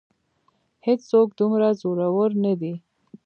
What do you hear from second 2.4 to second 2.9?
نه دی.